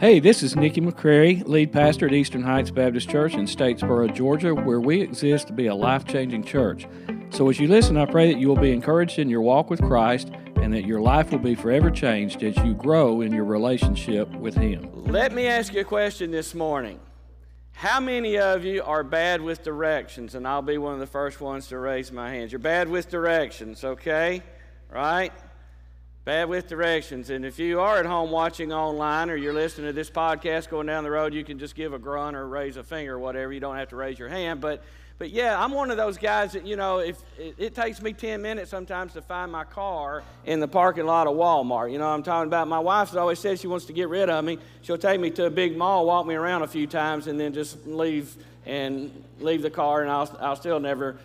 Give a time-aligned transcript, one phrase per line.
[0.00, 4.54] Hey, this is Nikki McCrary, lead pastor at Eastern Heights Baptist Church in Statesboro, Georgia,
[4.54, 6.86] where we exist to be a life changing church.
[7.28, 9.82] So, as you listen, I pray that you will be encouraged in your walk with
[9.82, 14.30] Christ and that your life will be forever changed as you grow in your relationship
[14.36, 14.88] with Him.
[15.04, 16.98] Let me ask you a question this morning.
[17.72, 20.34] How many of you are bad with directions?
[20.34, 22.52] And I'll be one of the first ones to raise my hands.
[22.52, 24.42] You're bad with directions, okay?
[24.90, 25.34] Right?
[26.26, 27.30] Bad with directions.
[27.30, 30.86] And if you are at home watching online or you're listening to this podcast going
[30.86, 33.54] down the road, you can just give a grunt or raise a finger or whatever.
[33.54, 34.60] You don't have to raise your hand.
[34.60, 34.82] But,
[35.16, 38.12] but yeah, I'm one of those guys that, you know, if it, it takes me
[38.12, 41.90] 10 minutes sometimes to find my car in the parking lot of Walmart.
[41.90, 42.68] You know I'm talking about?
[42.68, 44.58] My wife always says she wants to get rid of me.
[44.82, 47.54] She'll take me to a big mall, walk me around a few times, and then
[47.54, 51.16] just leave and leave the car, and I'll, I'll still never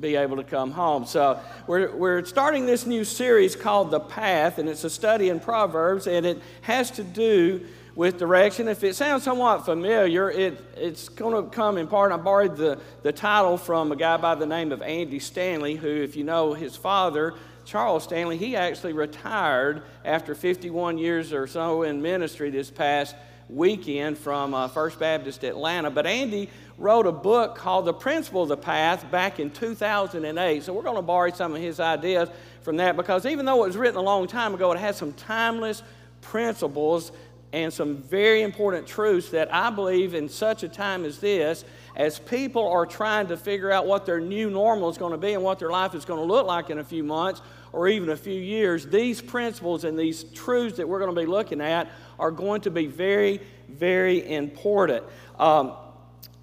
[0.00, 1.04] be able to come home.
[1.06, 5.40] So, we're, we're starting this new series called The Path, and it's a study in
[5.40, 8.68] Proverbs, and it has to do with direction.
[8.68, 12.12] If it sounds somewhat familiar, it, it's going to come in part.
[12.12, 15.88] I borrowed the, the title from a guy by the name of Andy Stanley, who,
[15.88, 21.82] if you know his father, Charles Stanley, he actually retired after 51 years or so
[21.82, 23.16] in ministry this past
[23.48, 25.90] weekend from uh, First Baptist Atlanta.
[25.90, 30.62] But Andy wrote a book called The Principle of the Path back in 2008.
[30.62, 32.28] So we're going to borrow some of his ideas
[32.62, 35.12] from that because even though it was written a long time ago, it has some
[35.14, 35.82] timeless
[36.20, 37.12] principles
[37.52, 41.64] and some very important truths that I believe in such a time as this,
[41.96, 45.32] as people are trying to figure out what their new normal is going to be
[45.32, 47.40] and what their life is going to look like in a few months
[47.72, 51.26] or even a few years, these principles and these truths that we're going to be
[51.26, 51.88] looking at
[52.18, 55.04] are going to be very, very important.
[55.38, 55.72] Um,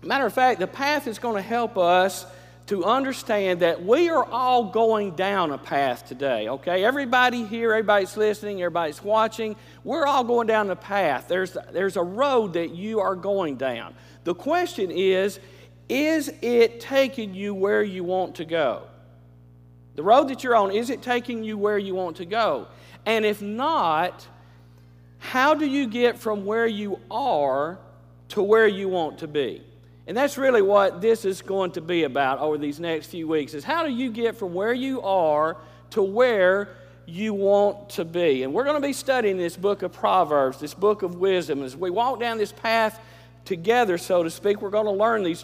[0.01, 2.25] matter of fact, the path is going to help us
[2.67, 6.83] to understand that we are all going down a path today, okay?
[6.83, 11.27] Everybody here, everybody's listening, everybody's watching, we're all going down the path.
[11.27, 13.93] There's, there's a road that you are going down.
[14.23, 15.39] The question is,
[15.89, 18.83] is it taking you where you want to go?
[19.95, 22.67] The road that you're on, is it taking you where you want to go?
[23.05, 24.27] And if not,
[25.19, 27.79] how do you get from where you are
[28.29, 29.63] to where you want to be?
[30.07, 33.53] And that's really what this is going to be about over these next few weeks
[33.53, 35.57] is how do you get from where you are
[35.91, 36.69] to where
[37.07, 38.43] you want to be?
[38.43, 41.63] And we're going to be studying this book of Proverbs, this book of wisdom.
[41.63, 42.99] As we walk down this path
[43.45, 45.41] together, so to speak, we're going to learn these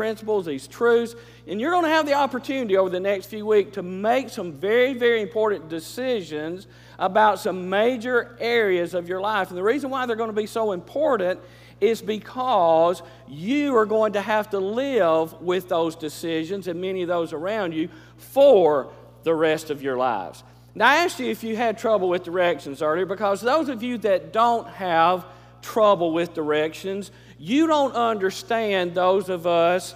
[0.00, 1.14] principles, these truths,
[1.46, 4.50] and you're going to have the opportunity over the next few weeks to make some
[4.50, 6.66] very, very important decisions
[6.98, 9.50] about some major areas of your life.
[9.50, 11.38] And the reason why they're going to be so important
[11.82, 17.08] is because you are going to have to live with those decisions and many of
[17.08, 18.90] those around you for
[19.22, 20.42] the rest of your lives.
[20.74, 23.98] Now, I asked you if you had trouble with directions earlier because those of you
[23.98, 25.26] that don't have
[25.60, 27.10] trouble with directions,
[27.40, 29.94] you don't understand those of us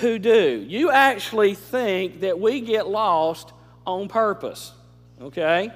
[0.00, 0.64] who do.
[0.66, 3.52] You actually think that we get lost
[3.86, 4.72] on purpose,
[5.20, 5.70] okay?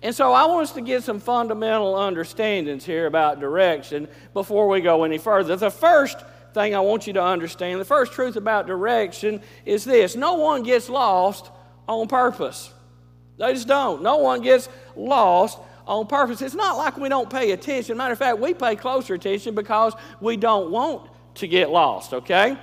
[0.00, 4.80] And so I want us to get some fundamental understandings here about direction before we
[4.80, 5.54] go any further.
[5.54, 6.18] The first
[6.54, 10.62] thing I want you to understand, the first truth about direction is this no one
[10.62, 11.50] gets lost
[11.86, 12.72] on purpose.
[13.36, 14.02] They just don't.
[14.02, 16.42] No one gets lost on purpose.
[16.42, 17.96] It's not like we don't pay attention.
[17.96, 22.56] Matter of fact, we pay closer attention because we don't want to get lost, okay?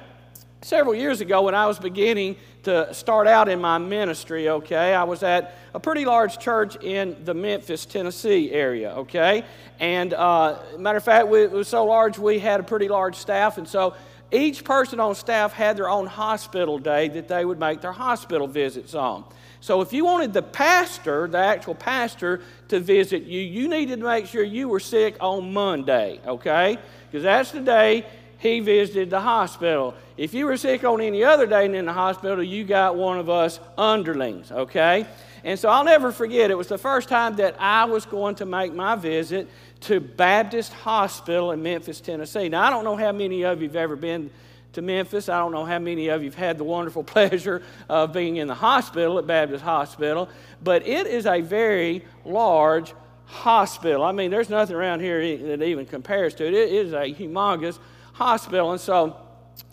[0.61, 5.03] Several years ago, when I was beginning to start out in my ministry, okay, I
[5.03, 9.43] was at a pretty large church in the Memphis, Tennessee area, okay?
[9.79, 13.15] And uh, matter of fact, we, it was so large, we had a pretty large
[13.15, 13.95] staff, and so
[14.31, 18.47] each person on staff had their own hospital day that they would make their hospital
[18.47, 19.25] visits on.
[19.59, 24.05] So if you wanted the pastor, the actual pastor, to visit you, you needed to
[24.05, 26.79] make sure you were sick on Monday, okay?
[27.09, 28.05] Because that's the day
[28.39, 29.93] he visited the hospital.
[30.17, 33.19] If you were sick on any other day and in the hospital, you got one
[33.19, 35.05] of us underlings, okay?
[35.43, 38.45] And so I'll never forget, it was the first time that I was going to
[38.45, 39.47] make my visit
[39.81, 42.49] to Baptist Hospital in Memphis, Tennessee.
[42.49, 44.29] Now, I don't know how many of you have ever been
[44.73, 45.27] to Memphis.
[45.27, 48.47] I don't know how many of you have had the wonderful pleasure of being in
[48.47, 50.29] the hospital at Baptist Hospital,
[50.63, 52.93] but it is a very large
[53.25, 54.03] hospital.
[54.03, 56.53] I mean, there's nothing around here that even compares to it.
[56.53, 57.79] It is a humongous
[58.13, 58.71] hospital.
[58.71, 59.17] And so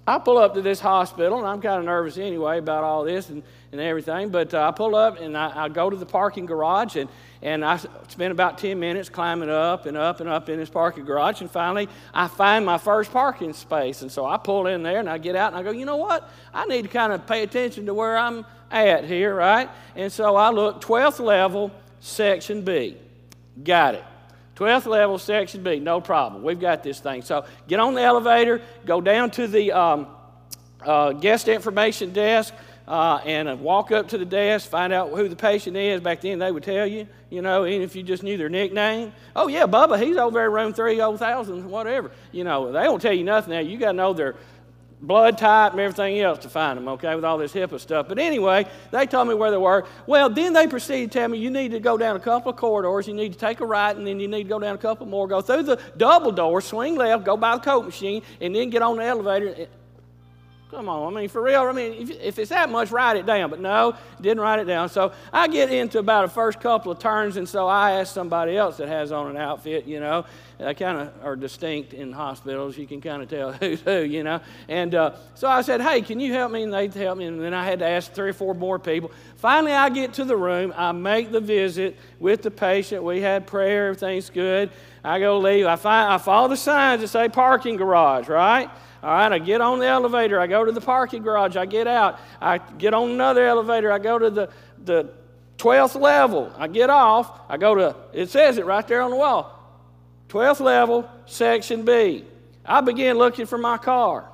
[0.06, 3.28] I pull up to this hospital, and I'm kind of nervous anyway about all this
[3.28, 4.30] and, and everything.
[4.30, 7.64] But uh, I pull up and I, I, go to the parking garage, and, and
[7.64, 7.76] I
[8.08, 11.40] spend about 10 minutes climbing up and up and up in this parking garage.
[11.40, 14.02] And finally, I find my first parking space.
[14.02, 15.96] And so I pull in there and I get out and I go, you know
[15.96, 16.28] what?
[16.52, 19.68] I need to kind of pay attention to where I'm at here, right?
[19.94, 21.70] And so I look 12th level,
[22.00, 22.96] section B.
[23.62, 24.04] Got it.
[24.56, 26.42] 12th level, section B, no problem.
[26.42, 27.22] We've got this thing.
[27.22, 30.08] So get on the elevator, go down to the um,
[30.84, 32.52] uh, guest information desk,
[32.88, 36.00] uh, and walk up to the desk, find out who the patient is.
[36.00, 39.12] Back then, they would tell you, you know, even if you just knew their nickname.
[39.36, 42.10] Oh, yeah, Bubba, he's over there room 3000, whatever.
[42.32, 43.60] You know, they don't tell you nothing now.
[43.60, 44.36] You got to know their
[45.02, 48.08] blood type and everything else to find them, okay, with all this HIPAA stuff.
[48.08, 49.86] But anyway, they told me where they were.
[50.06, 52.56] Well, then they proceeded to tell me you need to go down a couple of
[52.56, 54.78] corridors, you need to take a right, and then you need to go down a
[54.78, 58.56] couple more, go through the double door, swing left, go by the coat machine, and
[58.56, 59.68] then get on the elevator.
[60.70, 63.24] Come on, I mean, for real, I mean, if, if, it's that much, write it
[63.24, 63.48] down.
[63.48, 64.90] But no, didn't write it down.
[64.90, 68.54] So I get into about a first couple of turns, and so I ask somebody
[68.54, 70.26] else that has on an outfit, you know.
[70.58, 72.76] They kind of are distinct in hospitals.
[72.76, 74.40] You can kind of tell who's who, you know.
[74.68, 76.64] And uh, so I said, hey, can you help me?
[76.64, 77.24] And they help me.
[77.24, 79.10] And then I had to ask three or four more people.
[79.36, 80.74] Finally, I get to the room.
[80.76, 83.02] I make the visit with the patient.
[83.02, 83.88] We had prayer.
[83.88, 84.68] Everything's good.
[85.02, 85.64] I go leave.
[85.64, 88.68] I, find, I follow the signs that say parking garage, right?
[89.02, 91.86] All right, I get on the elevator, I go to the parking garage, I get
[91.86, 94.50] out, I get on another elevator, I go to the,
[94.84, 95.10] the
[95.58, 99.16] 12th level, I get off, I go to, it says it right there on the
[99.16, 99.56] wall,
[100.28, 102.24] 12th level, section B.
[102.64, 104.28] I begin looking for my car.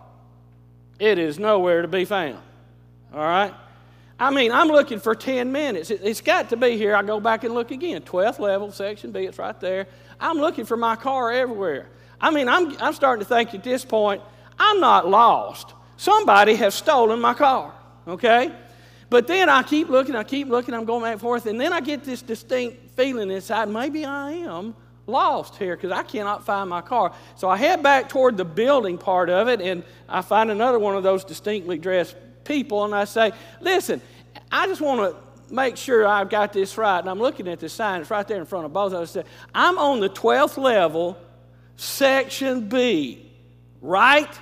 [0.99, 2.39] It is nowhere to be found.
[3.13, 3.55] All right?
[4.19, 5.91] I mean, I'm looking for 10 minutes.
[5.91, 6.97] It's got to be here.
[6.97, 8.03] I go back and look again.
[8.03, 9.87] 12th level, section B, it's right there.
[10.21, 11.89] I'm looking for my car everywhere.
[12.21, 14.23] I mean, I'm, I'm starting to think at this point,
[14.59, 15.75] I'm not lost.
[15.97, 17.73] Somebody has stolen my car,
[18.07, 18.53] okay?
[19.11, 21.73] But then I keep looking, I keep looking, I'm going back and forth, and then
[21.73, 24.75] I get this distinct feeling inside maybe I am
[25.07, 27.15] lost here because I cannot find my car.
[27.37, 30.97] So I head back toward the building part of it, and I find another one
[30.97, 34.01] of those distinctly dressed people, and I say, Listen,
[34.51, 35.25] I just want to
[35.55, 36.99] make sure I've got this right.
[36.99, 39.17] And I'm looking at the sign, it's right there in front of both of us.
[39.55, 41.19] I'm on the 12th level,
[41.77, 43.24] section B,
[43.85, 44.41] right?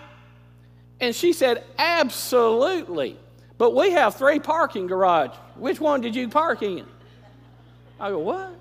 [1.01, 3.19] And she said, Absolutely.
[3.59, 5.37] But we have three parking garages.
[5.57, 6.87] Which one did you park in?
[8.01, 8.55] I go, What?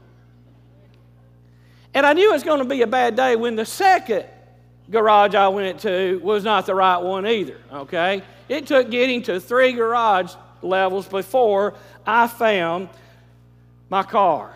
[1.93, 4.25] And I knew it was going to be a bad day when the second
[4.89, 8.23] garage I went to was not the right one either, okay?
[8.49, 11.73] It took getting to three garage levels before
[12.05, 12.89] I found
[13.89, 14.55] my car.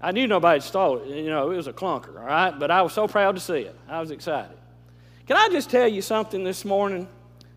[0.00, 1.08] I knew nobody stole it.
[1.08, 2.56] You know, it was a clunker, all right?
[2.56, 3.76] But I was so proud to see it.
[3.88, 4.56] I was excited.
[5.30, 7.06] Can I just tell you something this morning?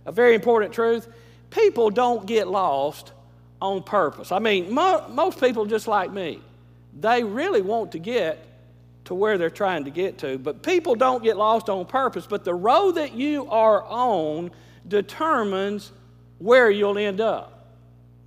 [0.06, 1.08] A very important truth.
[1.50, 3.14] People don't get lost
[3.60, 4.31] on purpose.
[4.31, 6.40] I mean, mo- most people just like me,
[7.00, 8.46] they really want to get
[9.06, 10.38] to where they're trying to get to.
[10.38, 14.52] But people don't get lost on purpose, but the road that you are on
[14.88, 15.92] determines
[16.38, 17.74] where you'll end up.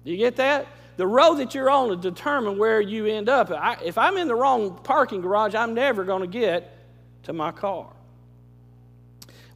[0.03, 0.67] You get that?
[0.97, 3.53] The road that you're on will determine where you end up.
[3.53, 6.77] I, if I'm in the wrong parking garage, I'm never going to get
[7.23, 7.87] to my car.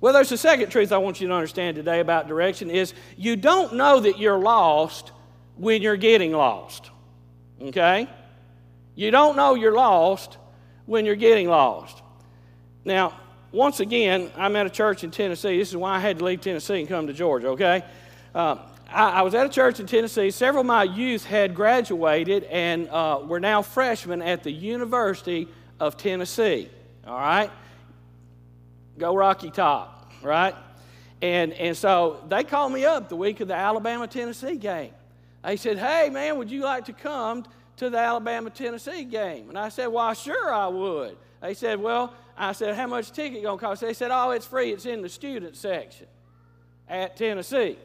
[0.01, 3.37] Well, there's a second truth I want you to understand today about direction is you
[3.37, 5.13] don't know that you're lost
[5.57, 6.91] when you're getting lost.
[7.61, 8.09] Okay?
[8.95, 10.39] You don't know you're lost
[10.87, 12.03] when you're getting lost.
[12.85, 13.19] Now,
[13.53, 15.59] once again, I'm at a church in Tennessee.
[15.59, 17.85] This is why I had to leave Tennessee and come to Georgia, okay?
[18.35, 18.57] Uh,
[18.89, 20.31] I, I, was at a church in Tennessee.
[20.31, 25.49] Several of my youth had graduated and uh, were now freshmen at the University
[25.79, 26.71] of Tennessee,
[27.07, 27.51] all right?
[29.01, 30.55] Go Rocky Top, right?
[31.23, 34.93] And, and so they called me up the week of the Alabama Tennessee game.
[35.43, 37.47] They said, Hey, man, would you like to come
[37.79, 39.49] to the Alabama Tennessee game?
[39.49, 41.17] And I said, Well, sure I would.
[41.41, 43.81] They said, Well, I said, How much ticket going to cost?
[43.81, 44.71] They said, Oh, it's free.
[44.71, 46.07] It's in the student section
[46.87, 47.79] at Tennessee.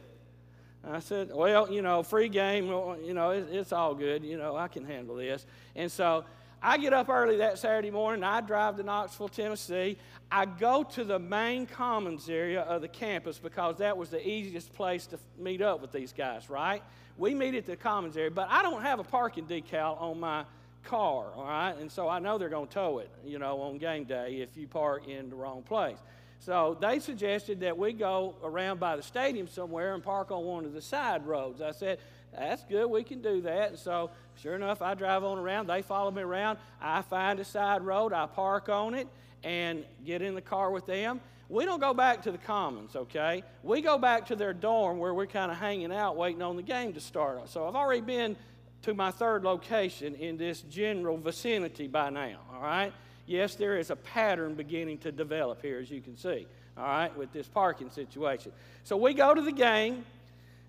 [0.85, 4.25] I said, Well, you know, free game, you know, it's all good.
[4.25, 5.45] You know, I can handle this.
[5.77, 6.25] And so
[6.61, 8.23] I get up early that Saturday morning.
[8.23, 9.97] I drive to Knoxville, Tennessee.
[10.31, 14.73] I go to the main commons area of the campus because that was the easiest
[14.73, 16.81] place to meet up with these guys, right?
[17.17, 20.45] We meet at the commons area, but I don't have a parking decal on my
[20.83, 21.75] car, all right?
[21.79, 24.57] And so I know they're going to tow it, you know, on game day if
[24.57, 25.97] you park in the wrong place.
[26.39, 30.65] So they suggested that we go around by the stadium somewhere and park on one
[30.65, 31.61] of the side roads.
[31.61, 31.99] I said,
[32.37, 33.69] that's good, we can do that.
[33.69, 34.11] And so,
[34.41, 35.67] sure enough, I drive on around.
[35.67, 36.57] They follow me around.
[36.81, 39.07] I find a side road, I park on it,
[39.43, 41.21] and get in the car with them.
[41.47, 43.43] We don't go back to the commons, okay?
[43.61, 46.63] We go back to their dorm where we're kind of hanging out waiting on the
[46.63, 47.49] game to start.
[47.49, 48.35] So I've already been
[48.81, 52.91] to my third location in this general vicinity by now, all right?
[53.27, 57.15] Yes, there is a pattern beginning to develop here, as you can see, all right,
[57.17, 58.51] with this parking situation.
[58.83, 60.05] So we go to the game.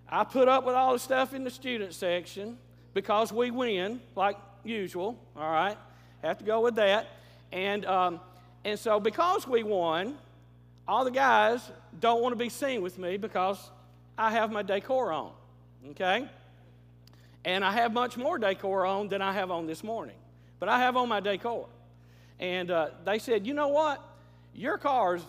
[0.09, 2.59] I put up with all the stuff in the student section
[2.95, 5.77] because we win, like usual, all right?
[6.23, 7.07] Have to go with that.
[7.53, 8.21] And, um,
[8.65, 10.17] and so, because we won,
[10.87, 11.71] all the guys
[12.01, 13.71] don't want to be seen with me because
[14.17, 15.33] I have my decor on.
[15.91, 16.29] Okay?
[17.45, 20.17] And I have much more decor on than I have on this morning.
[20.59, 21.67] But I have on my decor.
[22.39, 24.03] And uh, they said, you know what?
[24.55, 25.23] Your car's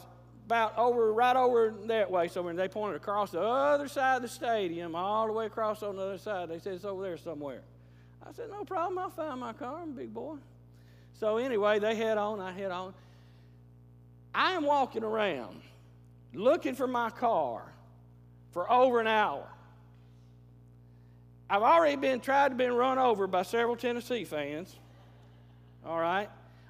[0.47, 4.21] about over, right over that way So when they pointed across the other side of
[4.21, 6.47] the stadium, all the way across on the other side.
[6.47, 7.59] They said, it's over there somewhere.
[8.25, 8.97] I said, no problem.
[8.97, 9.81] I'll find my car.
[9.81, 10.37] I'm a big boy.
[11.19, 12.39] So anyway, they head on.
[12.39, 12.93] I head on.
[14.33, 15.61] I am walking around
[16.33, 17.63] looking for my car
[18.51, 19.45] for over an hour.
[21.49, 24.73] I've already been tried to been run over by several Tennessee fans.
[25.85, 26.29] All right.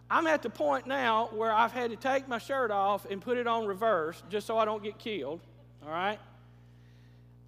[0.09, 3.37] I'm at the point now where I've had to take my shirt off and put
[3.37, 5.41] it on reverse just so I don't get killed.
[5.83, 6.19] All right.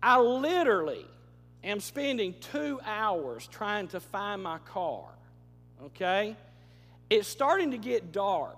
[0.04, 1.06] I literally
[1.63, 5.06] am spending two hours trying to find my car.
[5.86, 6.36] Okay.
[7.10, 8.58] It's starting to get dark.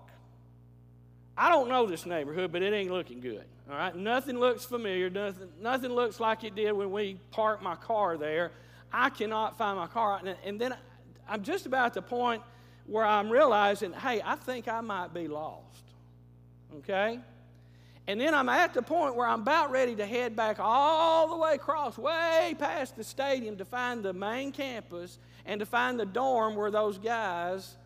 [1.37, 3.45] I don't know this neighborhood, but it ain't looking good.
[3.69, 5.09] All right, nothing looks familiar.
[5.09, 8.51] Nothing, nothing looks like it did when we parked my car there.
[8.91, 10.75] I cannot find my car, and, then
[11.27, 12.43] I'm just about at the point
[12.91, 15.85] where I'm realizing, hey, I think I might be lost.
[16.79, 17.21] Okay?
[18.05, 21.37] And then I'm at the point where I'm about ready to head back all the
[21.37, 26.05] way across, way past the stadium to find the main campus and to find the
[26.05, 27.77] dorm where those guys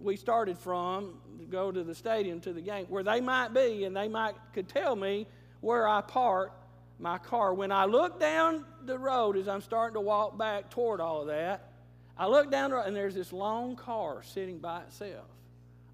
[0.00, 3.84] we started from to go to the stadium to the game, where they might be,
[3.84, 5.28] and they might could tell me
[5.60, 6.52] where I park
[6.98, 7.54] my car.
[7.54, 11.28] When I look down the road as I'm starting to walk back toward all of
[11.28, 11.70] that,
[12.16, 15.26] I look down the road and there's this long car sitting by itself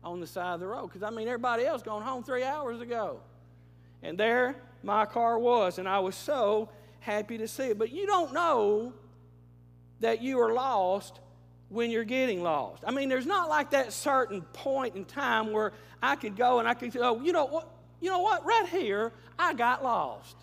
[0.04, 0.88] on the side of the road.
[0.88, 3.20] Because I mean, everybody else gone home three hours ago.
[4.02, 7.78] And there my car was, and I was so happy to see it.
[7.78, 8.92] But you don't know
[10.00, 11.20] that you are lost
[11.68, 12.82] when you're getting lost.
[12.86, 15.72] I mean, there's not like that certain point in time where
[16.02, 17.68] I could go and I could go, oh, you know what?
[18.00, 18.44] You know what?
[18.44, 20.36] Right here, I got lost.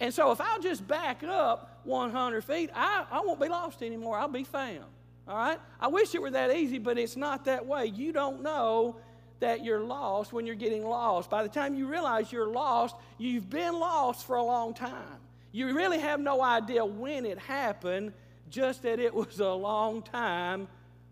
[0.00, 4.18] And so if I'll just back up 100 feet, I, I won't be lost anymore.
[4.18, 4.84] I'll be found.
[5.28, 5.58] All right?
[5.80, 7.86] I wish it were that easy, but it's not that way.
[7.86, 8.96] You don't know
[9.40, 11.28] that you're lost when you're getting lost.
[11.28, 15.20] By the time you realize you're lost, you've been lost for a long time.
[15.52, 18.12] You really have no idea when it happened
[18.50, 20.68] just that it was a long time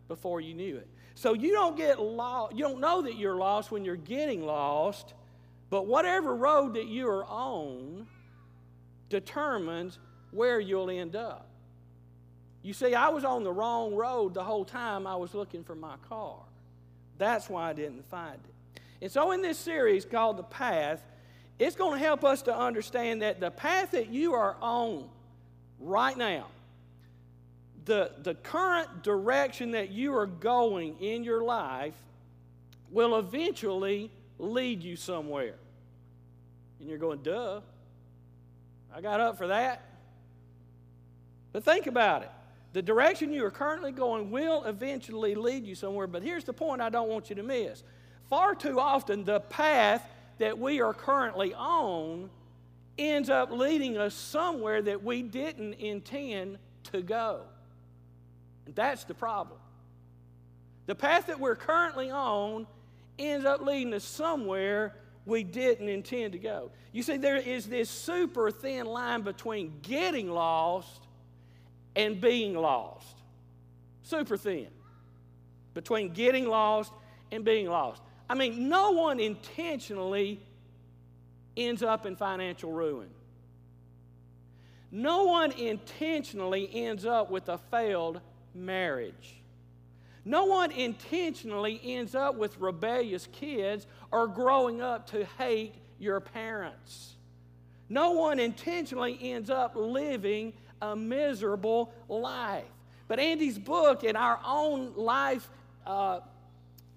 [0.08, 0.88] before you knew it.
[1.14, 5.14] So you don't get lost, you don't know that you're lost when you're getting lost,
[5.70, 8.06] but whatever road that you are on
[9.08, 9.98] determines
[10.32, 11.48] where you'll end up.
[12.64, 15.76] You see, I was on the wrong road the whole time I was looking for
[15.76, 16.38] my car.
[17.18, 18.80] That's why I didn't find it.
[19.02, 21.00] And so, in this series called The Path,
[21.60, 25.08] it's going to help us to understand that the path that you are on
[25.78, 26.46] right now
[27.84, 31.94] the, the current direction that you are going in your life
[32.90, 35.54] will eventually lead you somewhere.
[36.80, 37.60] And you're going, duh,
[38.94, 39.82] I got up for that.
[41.52, 42.30] But think about it.
[42.74, 46.08] The direction you are currently going will eventually lead you somewhere.
[46.08, 47.84] But here's the point I don't want you to miss.
[48.28, 50.04] Far too often, the path
[50.38, 52.30] that we are currently on
[52.98, 56.58] ends up leading us somewhere that we didn't intend
[56.90, 57.42] to go.
[58.66, 59.60] And that's the problem.
[60.86, 62.66] The path that we're currently on
[63.20, 66.72] ends up leading us somewhere we didn't intend to go.
[66.90, 71.03] You see, there is this super thin line between getting lost
[71.96, 73.16] and being lost.
[74.02, 74.68] Super thin.
[75.74, 76.92] Between getting lost
[77.32, 78.02] and being lost.
[78.28, 80.40] I mean, no one intentionally
[81.56, 83.08] ends up in financial ruin.
[84.90, 88.20] No one intentionally ends up with a failed
[88.54, 89.42] marriage.
[90.24, 97.14] No one intentionally ends up with rebellious kids or growing up to hate your parents.
[97.88, 102.64] No one intentionally ends up living a miserable life.
[103.08, 105.48] But Andy's book and our own life
[105.86, 106.20] uh,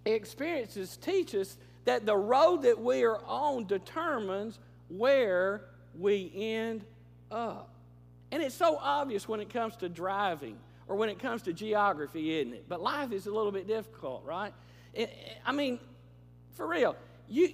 [0.06, 5.62] experiences teach us that the road that we are on determines where
[5.98, 6.84] we end
[7.32, 7.70] up.
[8.32, 10.58] And it's so obvious when it comes to driving
[10.88, 12.66] or when it comes to geography, isn't it?
[12.68, 14.54] But life is a little bit difficult, right?
[14.94, 15.14] It,
[15.46, 15.80] I mean,
[16.54, 16.96] for real,
[17.30, 17.54] you,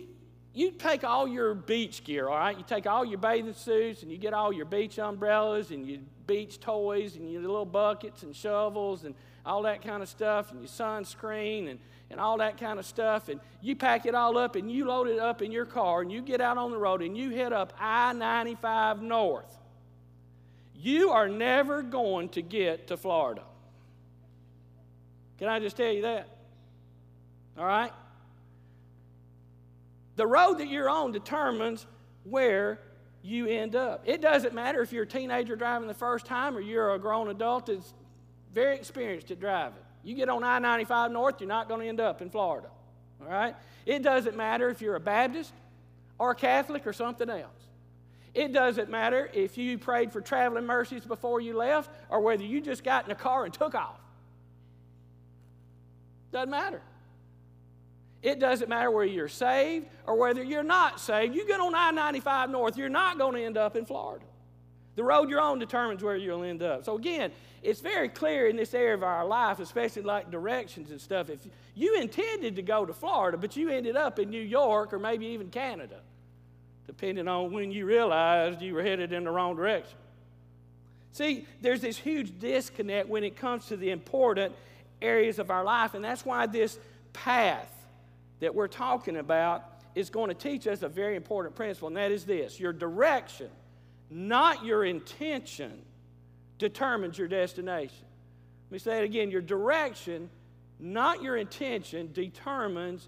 [0.54, 2.58] you take all your beach gear, all right?
[2.58, 6.00] You take all your bathing suits and you get all your beach umbrellas and your
[6.28, 9.16] beach toys and your little buckets and shovels and
[9.46, 13.30] all that kind of stuff and your sunscreen and, and all that kind of stuff.
[13.30, 16.12] And you pack it all up and you load it up in your car and
[16.12, 19.58] you get out on the road and you head up I 95 North
[20.84, 23.44] you are never going to get to Florida.
[25.38, 26.28] Can I just tell you that?
[27.58, 27.94] All right?
[30.18, 31.88] The road that you're on determines
[32.26, 32.82] where
[33.24, 34.04] you end up.
[34.06, 37.30] It doesn't matter if you're a teenager driving the first time or you're a grown
[37.30, 37.94] adult that's
[38.54, 39.80] very experienced at driving.
[40.04, 42.68] You get on I 95 North, you're not going to end up in Florida.
[43.22, 43.56] All right?
[43.86, 45.54] It doesn't matter if you're a Baptist
[46.20, 47.50] or a Catholic or something else.
[48.34, 52.60] It doesn't matter if you prayed for traveling mercies before you left or whether you
[52.60, 54.00] just got in a car and took off.
[56.32, 56.82] Doesn't matter.
[58.24, 61.36] It doesn't matter whether you're saved or whether you're not saved.
[61.36, 64.26] You get on I 95 North, you're not going to end up in Florida.
[64.96, 66.86] The road you're on determines where you'll end up.
[66.86, 71.02] So, again, it's very clear in this area of our life, especially like directions and
[71.02, 71.30] stuff.
[71.30, 71.40] If
[71.76, 75.26] you intended to go to Florida, but you ended up in New York or maybe
[75.28, 76.00] even Canada,
[76.88, 79.98] depending on when you realized you were headed in the wrong direction.
[81.12, 84.54] See, there's this huge disconnect when it comes to the important
[85.02, 86.80] areas of our life, and that's why this
[87.12, 87.70] path
[88.44, 89.64] that we're talking about
[89.96, 93.48] is going to teach us a very important principle, and that is this your direction,
[94.10, 95.82] not your intention,
[96.58, 98.06] determines your destination.
[98.70, 100.30] Let me say it again your direction,
[100.78, 103.08] not your intention, determines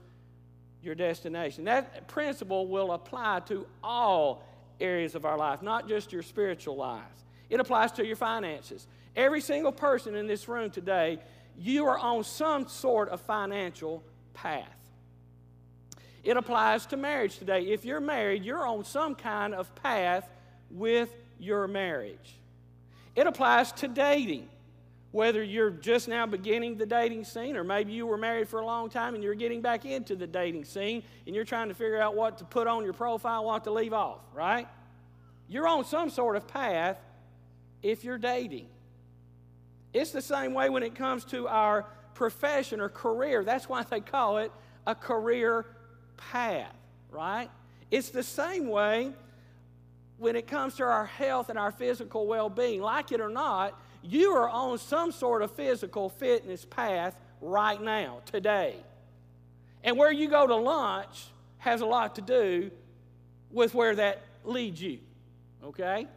[0.81, 1.65] your destination.
[1.65, 4.41] That principle will apply to all
[4.79, 7.25] areas of our life, not just your spiritual lives.
[7.49, 8.87] It applies to your finances.
[9.17, 11.19] Every single person in this room today,
[11.57, 14.01] you are on some sort of financial
[14.33, 14.84] path.
[16.25, 17.67] It applies to marriage today.
[17.67, 20.27] If you're married, you're on some kind of path
[20.72, 22.39] with your marriage.
[23.15, 24.50] It applies to dating.
[25.12, 28.65] Whether you're just now beginning the dating scene, or maybe you were married for a
[28.65, 32.01] long time and you're getting back into the dating scene and you're trying to figure
[32.01, 34.67] out what to put on your profile, what to leave off, right?
[35.48, 36.98] You're on some sort of path
[37.84, 38.67] if you're dating.
[39.94, 43.44] It's the same way when it comes to our profession or career.
[43.44, 44.51] That's why they call it
[44.86, 45.65] a career
[46.17, 46.75] path,
[47.12, 47.50] right?
[47.91, 49.13] It's the same way
[50.17, 52.81] when it comes to our health and our physical well being.
[52.81, 58.22] Like it or not, you are on some sort of physical fitness path right now,
[58.25, 58.75] today.
[59.83, 62.72] And where you go to lunch has a lot to do
[63.51, 65.00] with where that leads you,
[65.63, 66.07] okay?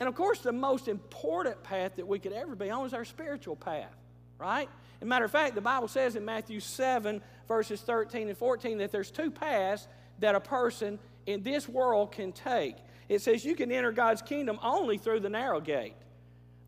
[0.00, 3.04] And of course, the most important path that we could ever be on is our
[3.04, 3.94] spiritual path,
[4.38, 4.68] right?
[4.96, 8.78] As a matter of fact, the Bible says in Matthew 7, verses 13 and 14,
[8.78, 9.88] that there's two paths
[10.20, 12.76] that a person in this world can take.
[13.08, 15.94] It says you can enter God's kingdom only through the narrow gate.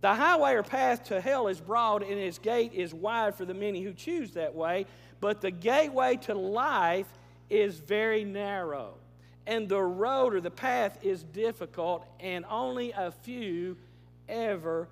[0.03, 3.55] The highway or path to hell is broad, and its gate is wide for the
[3.55, 4.87] many who choose that way,
[5.21, 7.09] but the gateway to life
[7.49, 8.95] is very narrow.
[9.47, 13.77] And the road or the path is difficult, and only a few
[14.29, 14.89] ever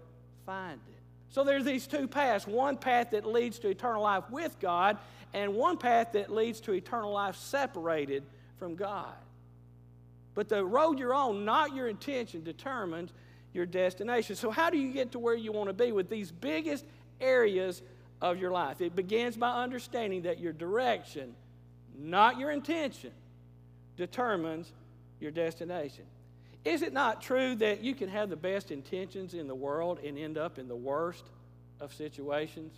[0.47, 0.94] find it.
[1.35, 4.99] So there's these two paths one path that leads to eternal life with God,
[5.33, 8.23] and one path that leads to eternal life separated
[8.57, 9.13] from God.
[10.37, 13.13] But the road you're on, not your intention, determines
[13.53, 14.37] your destination.
[14.37, 16.85] So, how do you get to where you want to be with these biggest
[17.21, 17.83] areas
[18.23, 18.81] of your life?
[18.81, 21.35] It begins by understanding that your direction,
[21.99, 23.11] not your intention,
[23.97, 24.71] determines
[25.19, 26.05] your destination.
[26.65, 30.19] Is it not true that you can have the best intentions in the world and
[30.19, 31.25] end up in the worst
[31.81, 32.75] of situations?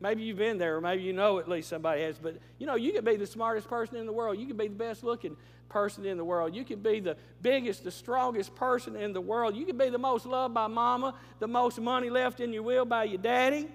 [0.00, 2.76] Maybe you've been there, or maybe you know at least somebody has, but you know,
[2.76, 4.38] you could be the smartest person in the world.
[4.38, 5.36] You could be the best looking
[5.68, 6.54] person in the world.
[6.54, 9.56] You could be the biggest, the strongest person in the world.
[9.56, 12.84] You could be the most loved by mama, the most money left in your will
[12.84, 13.68] by your daddy.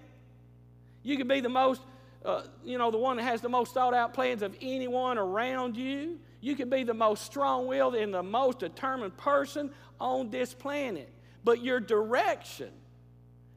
[1.03, 1.81] You could be the most,
[2.23, 5.75] uh, you know, the one that has the most thought out plans of anyone around
[5.75, 6.19] you.
[6.43, 11.09] You can be the most strong willed and the most determined person on this planet.
[11.41, 12.69] But your direction,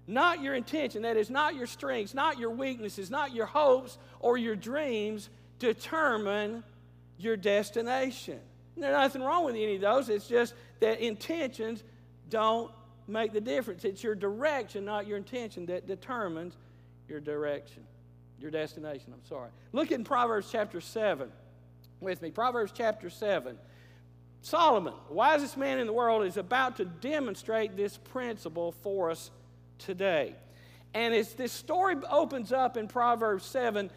[0.06, 4.38] not your intention, that is, not your strengths, not your weaknesses, not your hopes or
[4.38, 6.62] your dreams, determine
[7.18, 8.38] your destination.
[8.76, 10.08] There's nothing wrong with any of those.
[10.08, 11.82] It's just that intentions
[12.30, 12.70] don't
[13.08, 13.84] make the difference.
[13.84, 16.56] It's your direction, not your intention, that determines
[17.08, 17.82] your direction,
[18.38, 19.12] your destination.
[19.12, 19.50] I'm sorry.
[19.72, 21.32] Look in Proverbs chapter 7
[22.00, 22.30] with me.
[22.30, 23.56] Proverbs chapter 7.
[24.42, 29.30] Solomon, wisest man in the world, is about to demonstrate this principle for us
[29.78, 30.34] today.
[30.94, 33.90] And as this story opens up in Proverbs 7,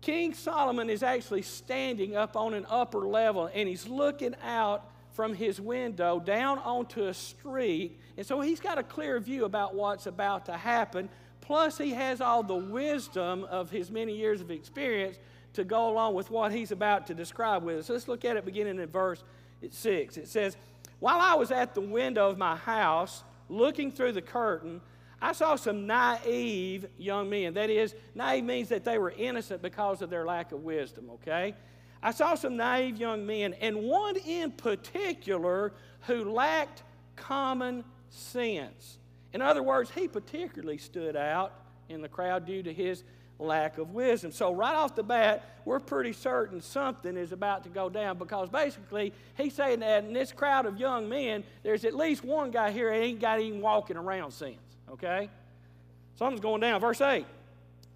[0.00, 5.34] King Solomon is actually standing up on an upper level and he's looking out from
[5.34, 7.98] his window down onto a street.
[8.16, 11.08] And so he's got a clear view about what's about to happen.
[11.40, 15.18] Plus, he has all the wisdom of his many years of experience
[15.54, 17.88] to go along with what he's about to describe with us.
[17.88, 19.22] Let's look at it beginning in verse
[19.68, 20.16] 6.
[20.16, 20.56] It says,
[21.00, 24.80] While I was at the window of my house, looking through the curtain,
[25.20, 27.54] I saw some naive young men.
[27.54, 31.54] That is, naive means that they were innocent because of their lack of wisdom, okay?
[32.02, 36.82] I saw some naive young men, and one in particular who lacked
[37.16, 38.98] common sense.
[39.32, 41.54] In other words, he particularly stood out
[41.88, 43.04] in the crowd due to his
[43.38, 44.32] lack of wisdom.
[44.32, 48.48] So, right off the bat, we're pretty certain something is about to go down because
[48.48, 52.70] basically he's saying that in this crowd of young men, there's at least one guy
[52.70, 54.58] here that ain't got even walking around since.
[54.90, 55.30] Okay?
[56.16, 56.80] Something's going down.
[56.80, 57.26] Verse 8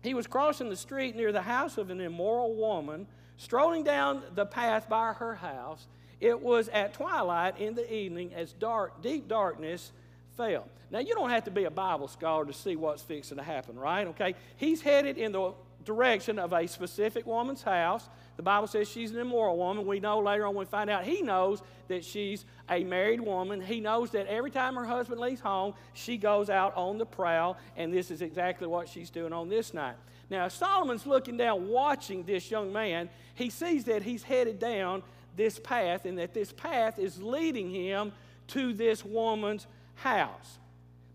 [0.03, 4.47] He was crossing the street near the house of an immoral woman, strolling down the
[4.47, 5.87] path by her house.
[6.21, 9.93] It was at twilight in the evening as dark, deep darkness
[10.39, 13.79] Now, you don't have to be a Bible scholar to see what's fixing to happen,
[13.79, 14.07] right?
[14.09, 14.35] Okay?
[14.57, 15.53] He's headed in the
[15.85, 18.09] direction of a specific woman's house.
[18.37, 19.87] The Bible says she's an immoral woman.
[19.87, 23.61] We know later on we find out he knows that she's a married woman.
[23.61, 27.57] He knows that every time her husband leaves home, she goes out on the prowl,
[27.77, 29.97] and this is exactly what she's doing on this night.
[30.31, 33.09] Now, Solomon's looking down, watching this young man.
[33.35, 35.03] He sees that he's headed down
[35.37, 38.13] this path, and that this path is leading him
[38.49, 39.67] to this woman's
[40.03, 40.59] house.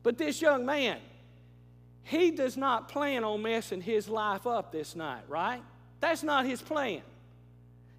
[0.04, 0.98] But this young man,
[2.04, 5.62] he does not plan on messing his life up this night, right?
[6.00, 7.02] That's not his plan.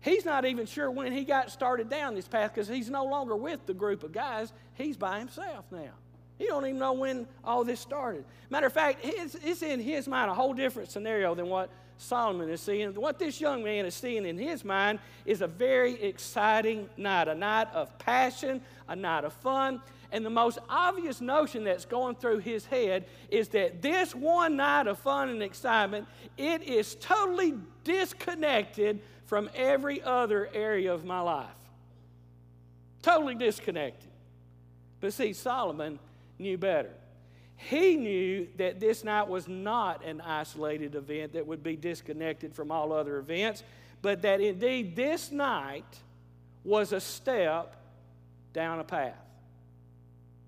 [0.00, 3.34] He's not even sure when he got started down this path because he's no longer
[3.34, 4.52] with the group of guys.
[4.74, 5.92] He's by himself now.
[6.36, 8.24] He don't even know when all this started.
[8.50, 12.50] Matter of fact, it's, it's in his mind a whole different scenario than what Solomon
[12.50, 12.92] is seeing.
[12.94, 17.34] What this young man is seeing in his mind is a very exciting night, a
[17.34, 19.80] night of passion, a night of fun.
[20.14, 24.86] And the most obvious notion that's going through his head is that this one night
[24.86, 26.06] of fun and excitement,
[26.38, 31.48] it is totally disconnected from every other area of my life.
[33.02, 34.08] Totally disconnected.
[35.00, 35.98] But see, Solomon
[36.38, 36.92] knew better.
[37.56, 42.70] He knew that this night was not an isolated event that would be disconnected from
[42.70, 43.64] all other events,
[44.00, 45.98] but that indeed this night
[46.62, 47.74] was a step
[48.52, 49.23] down a path.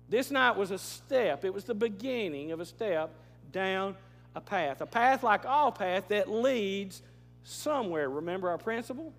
[0.09, 3.11] This night was a step, it was the beginning of a step
[3.51, 3.95] down
[4.35, 4.81] a path.
[4.81, 7.01] A path like all paths that leads
[7.43, 8.09] somewhere.
[8.09, 9.13] Remember our principle?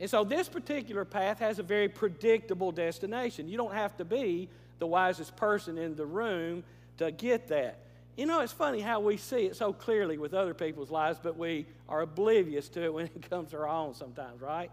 [0.00, 3.48] And so this particular path has a very predictable destination.
[3.48, 6.62] You don't have to be the wisest person in the room
[6.98, 7.80] to get that.
[8.16, 11.36] You know, it's funny how we see it so clearly with other people's lives, but
[11.36, 14.70] we are oblivious to it when it comes to our own sometimes, right?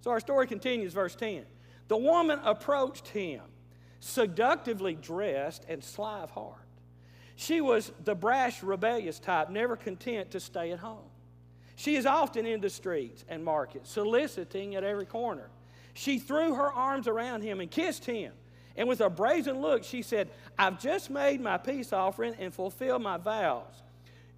[0.00, 1.44] So our story continues, verse 10.
[1.88, 3.42] The woman approached him,
[4.04, 6.58] seductively dressed and sly of heart.
[7.36, 11.08] She was the brash, rebellious type, never content to stay at home.
[11.76, 15.48] She is often in the streets and markets, soliciting at every corner.
[15.94, 18.32] She threw her arms around him and kissed him.
[18.76, 23.02] And with a brazen look, she said, I've just made my peace offering and fulfilled
[23.02, 23.82] my vows.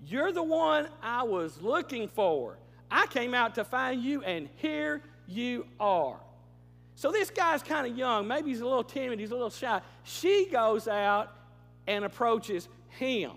[0.07, 2.57] You're the one I was looking for.
[2.91, 6.21] I came out to find you, and here you are.
[6.97, 8.27] So this guy's kind of young.
[8.27, 9.81] Maybe he's a little timid, he's a little shy.
[10.03, 11.33] She goes out
[11.87, 13.33] and approaches him.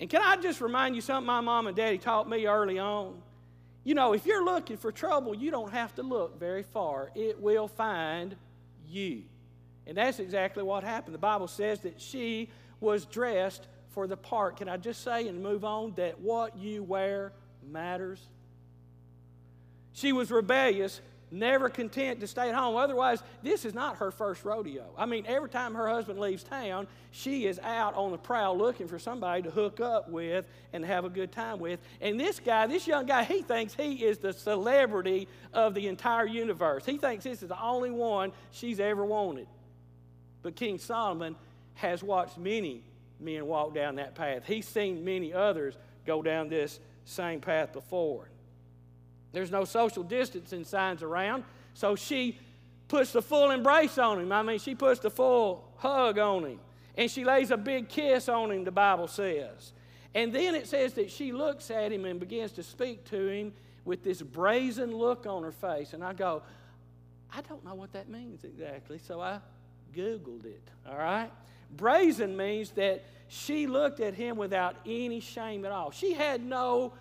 [0.00, 3.20] And can I just remind you something my mom and daddy taught me early on?
[3.84, 7.38] You know, if you're looking for trouble, you don't have to look very far, it
[7.40, 8.34] will find
[8.88, 9.22] you.
[9.86, 11.14] And that's exactly what happened.
[11.14, 12.48] The Bible says that she
[12.80, 14.56] was dressed for the part.
[14.56, 17.32] Can I just say and move on that what you wear
[17.70, 18.20] matters?
[19.92, 22.76] She was rebellious, never content to stay at home.
[22.76, 24.86] Otherwise, this is not her first rodeo.
[24.96, 28.88] I mean, every time her husband leaves town, she is out on the prowl looking
[28.88, 31.80] for somebody to hook up with and have a good time with.
[32.00, 36.26] And this guy, this young guy, he thinks he is the celebrity of the entire
[36.26, 36.84] universe.
[36.84, 39.46] He thinks this is the only one she's ever wanted.
[40.42, 41.36] But King Solomon
[41.74, 42.82] has watched many
[43.20, 44.44] men walk down that path.
[44.46, 48.28] He's seen many others go down this same path before.
[49.32, 52.38] There's no social distancing signs around, so she
[52.88, 54.32] puts the full embrace on him.
[54.32, 56.60] I mean, she puts the full hug on him.
[56.96, 59.72] And she lays a big kiss on him, the Bible says.
[60.14, 63.52] And then it says that she looks at him and begins to speak to him
[63.84, 65.92] with this brazen look on her face.
[65.92, 66.42] And I go,
[67.32, 68.98] I don't know what that means exactly.
[68.98, 69.38] So I
[69.94, 71.30] Googled it, all right?
[71.76, 75.92] Brazen means that she looked at him without any shame at all.
[75.92, 76.92] She had no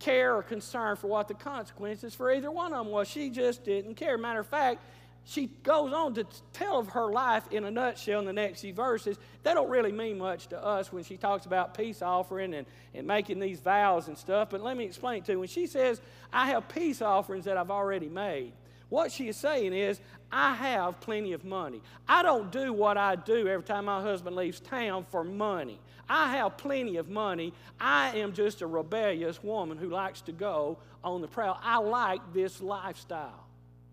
[0.00, 3.06] care or concern for what the consequences for either one of them was.
[3.06, 4.18] She just didn't care.
[4.18, 4.82] Matter of fact,
[5.24, 8.72] she goes on to tell of her life in a nutshell in the next few
[8.72, 9.18] verses.
[9.42, 13.06] They don't really mean much to us when she talks about peace offering and, and
[13.06, 14.50] making these vows and stuff.
[14.50, 15.38] But let me explain it to you.
[15.38, 16.00] When she says,
[16.32, 18.52] I have peace offerings that I've already made,
[18.90, 20.00] what she is saying is,
[20.30, 21.80] I have plenty of money.
[22.08, 25.80] I don't do what I do every time my husband leaves town for money.
[26.08, 27.52] I have plenty of money.
[27.80, 31.58] I am just a rebellious woman who likes to go on the prowl.
[31.62, 33.46] I like this lifestyle.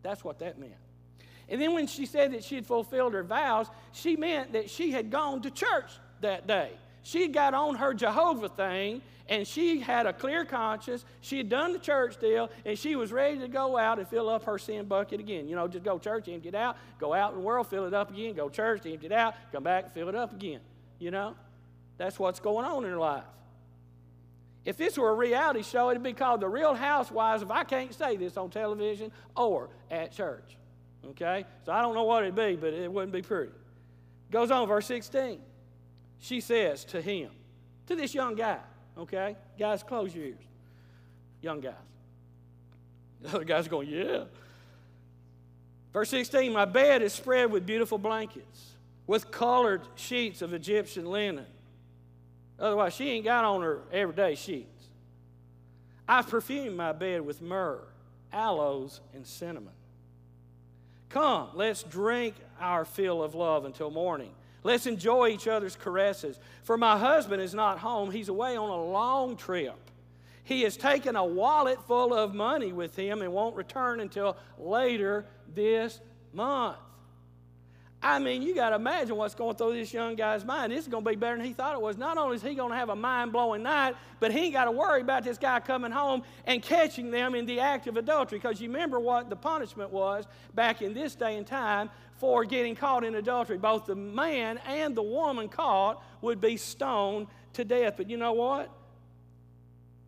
[0.04, 0.74] That's what that meant.
[1.50, 4.92] And then when she said that she had fulfilled her vows, she meant that she
[4.92, 6.72] had gone to church that day.
[7.04, 11.04] She got on her Jehovah thing and she had a clear conscience.
[11.22, 14.30] She had done the church deal and she was ready to go out and fill
[14.30, 15.48] up her sin bucket again.
[15.48, 17.94] You know, just go church, empty it out, go out in the world, fill it
[17.94, 20.62] up again, go church, empty it out, come back, fill it up again.
[21.00, 21.36] You know,
[21.98, 23.24] that's what's going on in her life.
[24.64, 27.94] If this were a reality show, it'd be called The Real Housewives if I can't
[27.94, 30.58] say this on television or at church.
[31.12, 31.46] Okay?
[31.66, 33.54] So I don't know what it'd be, but it wouldn't be pretty.
[34.30, 35.40] Goes on, verse 16.
[36.20, 37.30] She says to him,
[37.88, 38.60] to this young guy,
[39.00, 39.36] okay?
[39.58, 40.44] Guys, close your ears.
[41.42, 41.74] Young guys.
[43.22, 44.26] The other guy's going, yeah.
[45.94, 48.76] Verse 16, my bed is spread with beautiful blankets,
[49.08, 51.46] with colored sheets of Egyptian linen.
[52.60, 54.90] Otherwise, she ain't got on her everyday sheets.
[56.08, 57.84] I've perfumed my bed with myrrh,
[58.32, 59.74] aloes, and cinnamon.
[61.10, 64.32] Come, let's drink our fill of love until morning.
[64.68, 66.38] Let's enjoy each other's caresses.
[66.64, 69.78] For my husband is not home, he's away on a long trip.
[70.44, 75.26] He has taken a wallet full of money with him and won't return until later
[75.56, 76.02] this
[76.34, 76.76] month.
[78.02, 80.72] I mean, you got to imagine what's going through this young guy's mind.
[80.72, 81.98] This is going to be better than he thought it was.
[81.98, 84.66] Not only is he going to have a mind blowing night, but he ain't got
[84.66, 88.38] to worry about this guy coming home and catching them in the act of adultery.
[88.38, 92.76] Because you remember what the punishment was back in this day and time for getting
[92.76, 93.58] caught in adultery.
[93.58, 97.96] Both the man and the woman caught would be stoned to death.
[97.98, 98.70] But you know what?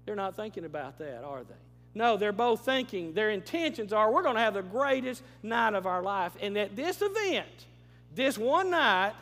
[0.06, 1.56] They're not thinking about that, are they?
[1.96, 5.88] No, they're both thinking, their intentions are we're going to have the greatest night of
[5.88, 6.34] our life.
[6.40, 7.66] And at this event,
[8.14, 9.14] this one night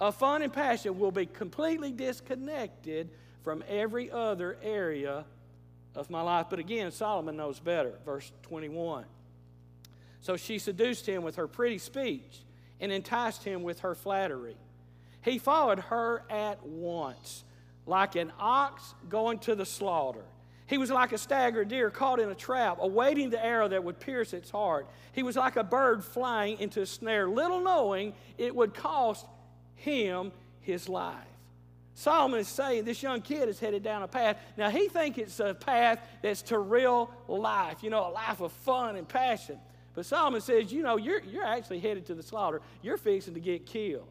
[0.00, 3.10] of fun and passion will be completely disconnected
[3.42, 5.24] from every other area
[5.94, 6.46] of my life.
[6.48, 7.94] But again, Solomon knows better.
[8.04, 9.04] Verse 21.
[10.20, 12.40] So she seduced him with her pretty speech
[12.80, 14.56] and enticed him with her flattery.
[15.22, 17.44] He followed her at once,
[17.86, 20.24] like an ox going to the slaughter.
[20.70, 23.98] He was like a staggered deer caught in a trap, awaiting the arrow that would
[23.98, 24.86] pierce its heart.
[25.10, 29.26] He was like a bird flying into a snare, little knowing it would cost
[29.74, 30.30] him
[30.60, 31.16] his life.
[31.94, 34.36] Solomon is saying this young kid is headed down a path.
[34.56, 38.52] Now, he thinks it's a path that's to real life, you know, a life of
[38.52, 39.58] fun and passion.
[39.94, 42.62] But Solomon says, you know, you're, you're actually headed to the slaughter.
[42.80, 44.06] You're fixing to get killed.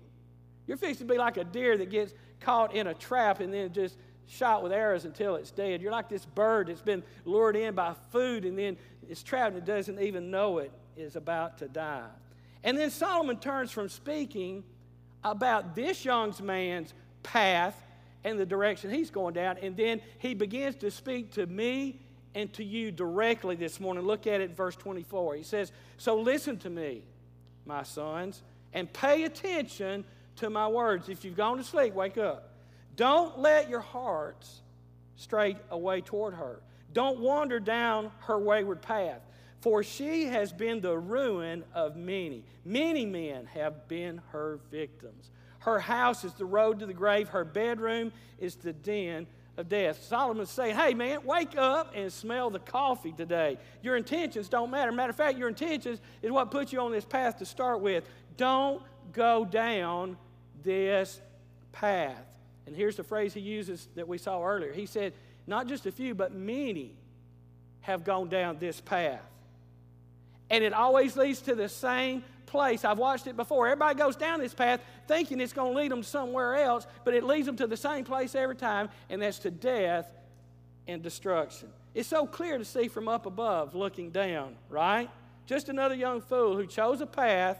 [0.67, 3.71] You're fixing to be like a deer that gets caught in a trap and then
[3.71, 3.95] just
[4.29, 5.81] shot with arrows until it's dead.
[5.81, 8.77] You're like this bird that's been lured in by food and then
[9.09, 12.07] it's trapped and doesn't even know it is about to die.
[12.63, 14.63] And then Solomon turns from speaking
[15.23, 17.75] about this young man's path
[18.23, 21.99] and the direction he's going down, and then he begins to speak to me
[22.35, 24.03] and to you directly this morning.
[24.03, 25.35] Look at it, verse 24.
[25.35, 27.03] He says, So listen to me,
[27.65, 30.03] my sons, and pay attention
[30.37, 31.09] to my words.
[31.09, 32.48] If you've gone to sleep, wake up.
[32.99, 34.59] Don't let your hearts
[35.15, 36.59] stray away toward her.
[36.91, 39.21] Don't wander down her wayward path,
[39.61, 42.43] for she has been the ruin of many.
[42.65, 45.31] Many men have been her victims.
[45.59, 50.03] Her house is the road to the grave, her bedroom is the den of death.
[50.03, 53.59] Solomon's saying, Hey, man, wake up and smell the coffee today.
[53.81, 54.91] Your intentions don't matter.
[54.91, 58.03] Matter of fact, your intentions is what puts you on this path to start with.
[58.35, 58.83] Don't
[59.13, 60.17] go down
[60.63, 61.21] this
[61.71, 62.28] path.
[62.69, 64.71] And here's the phrase he uses that we saw earlier.
[64.71, 65.13] He said,
[65.47, 66.91] Not just a few, but many
[67.81, 69.23] have gone down this path.
[70.51, 72.85] And it always leads to the same place.
[72.85, 73.67] I've watched it before.
[73.67, 77.23] Everybody goes down this path thinking it's going to lead them somewhere else, but it
[77.23, 80.05] leads them to the same place every time, and that's to death
[80.87, 81.69] and destruction.
[81.95, 85.09] It's so clear to see from up above looking down, right?
[85.47, 87.59] Just another young fool who chose a path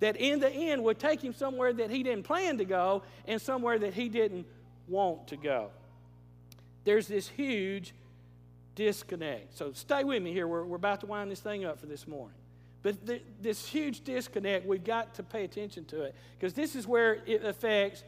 [0.00, 3.40] that in the end would take him somewhere that he didn't plan to go and
[3.40, 4.46] somewhere that he didn't
[4.88, 5.70] want to go.
[6.84, 7.94] There's this huge
[8.74, 9.56] disconnect.
[9.56, 10.46] So stay with me here.
[10.46, 12.36] We're, we're about to wind this thing up for this morning.
[12.82, 16.86] But th- this huge disconnect, we've got to pay attention to it because this is
[16.86, 18.04] where it affects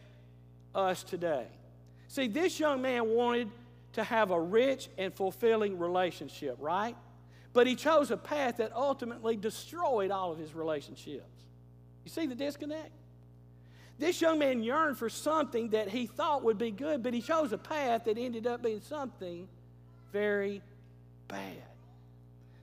[0.75, 1.47] us today.
[2.07, 3.51] See, this young man wanted
[3.95, 6.97] to have a rich and fulfilling relationship, right?
[7.53, 11.25] But he chose a path that ultimately destroyed all of his relationships.
[12.09, 12.91] You see the disconnect?
[13.99, 17.53] This young man yearned for something that he thought would be good, but he chose
[17.53, 19.47] a path that ended up being something
[20.11, 20.63] very
[21.29, 21.63] bad.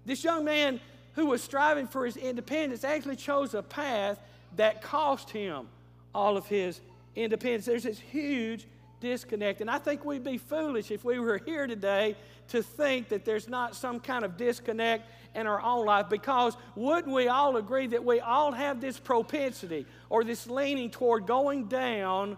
[0.04, 0.80] This young man
[1.14, 4.18] who was striving for his independence actually chose a path
[4.56, 5.68] that cost him
[6.16, 6.82] all of his
[7.16, 7.66] independence.
[7.66, 8.66] There's this huge
[9.06, 9.62] disconnect.
[9.62, 12.16] And I think we'd be foolish if we were here today
[12.48, 17.14] to think that there's not some kind of disconnect in our own life because wouldn't
[17.14, 22.36] we all agree that we all have this propensity or this leaning toward going down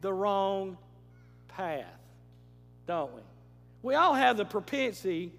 [0.00, 0.76] the wrong
[1.46, 1.86] path,
[2.86, 3.20] don't we?
[3.82, 5.32] We all have the propensity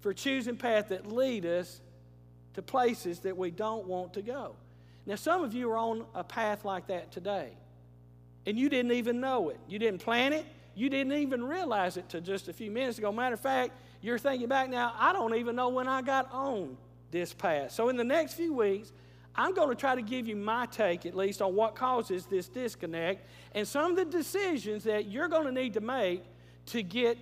[0.00, 1.82] for choosing paths that lead us
[2.54, 4.54] to places that we don't want to go.
[5.04, 7.50] Now, some of you are on a path like that today,
[8.46, 9.58] and you didn't even know it.
[9.68, 10.44] You didn't plan it.
[10.74, 13.12] You didn't even realize it till just a few minutes ago.
[13.12, 16.76] Matter of fact, you're thinking back now, I don't even know when I got on
[17.10, 17.72] this path.
[17.72, 18.92] So, in the next few weeks,
[19.34, 22.48] I'm going to try to give you my take, at least, on what causes this
[22.48, 26.22] disconnect and some of the decisions that you're going to need to make
[26.66, 27.18] to get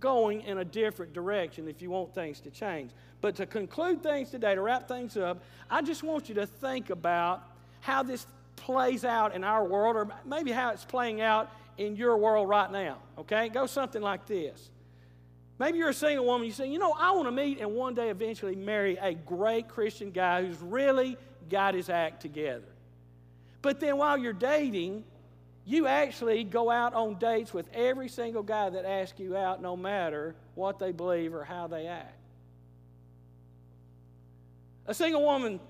[0.00, 2.90] going in a different direction if you want things to change.
[3.20, 6.90] But to conclude things today, to wrap things up, I just want you to think
[6.90, 7.42] about
[7.80, 8.26] how this
[8.66, 12.70] plays out in our world, or maybe how it's playing out in your world right
[12.72, 12.98] now.
[13.16, 13.48] Okay?
[13.48, 14.70] Go something like this.
[15.60, 17.94] Maybe you're a single woman, you say, you know, I want to meet and one
[17.94, 21.16] day eventually marry a great Christian guy who's really
[21.48, 22.66] got his act together.
[23.62, 25.04] But then while you're dating,
[25.64, 29.76] you actually go out on dates with every single guy that asks you out, no
[29.76, 32.18] matter what they believe or how they act.
[34.88, 35.60] A single woman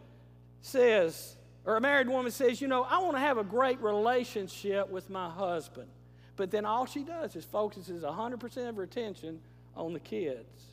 [0.63, 1.36] says,
[1.67, 5.11] or a married woman says, You know, I want to have a great relationship with
[5.11, 5.89] my husband.
[6.37, 9.41] But then all she does is focuses 100% of her attention
[9.75, 10.65] on the kids.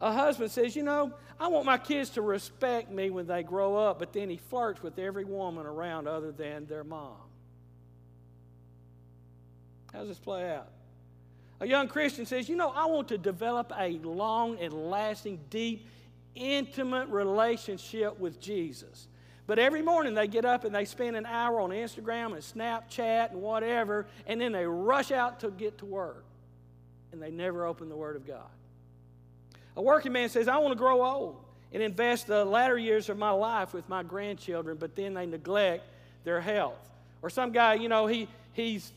[0.00, 3.76] A husband says, You know, I want my kids to respect me when they grow
[3.76, 7.16] up, but then he flirts with every woman around other than their mom.
[9.92, 10.68] How does this play out?
[11.60, 15.86] A young Christian says, You know, I want to develop a long and lasting, deep,
[16.36, 19.08] intimate relationship with Jesus.
[19.46, 23.30] But every morning they get up and they spend an hour on Instagram and Snapchat
[23.30, 26.24] and whatever, and then they rush out to get to work.
[27.12, 28.50] And they never open the Word of God.
[29.76, 31.36] A working man says, I want to grow old
[31.72, 35.84] and invest the latter years of my life with my grandchildren, but then they neglect
[36.24, 36.90] their health.
[37.22, 38.92] Or some guy, you know, he, he's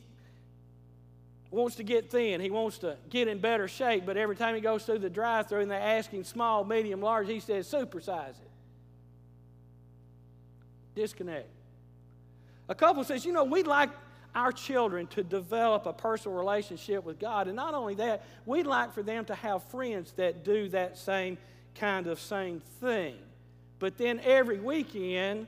[1.52, 2.42] wants to get thin.
[2.42, 5.48] He wants to get in better shape, but every time he goes through the drive
[5.48, 8.50] through and they ask him small, medium, large, he says, supersize it.
[10.96, 11.48] Disconnect.
[12.68, 13.90] A couple says, you know, we'd like
[14.36, 17.48] our children to develop a personal relationship with God.
[17.48, 21.38] And not only that, we'd like for them to have friends that do that same
[21.76, 23.16] kind of same thing.
[23.80, 25.48] But then every weekend,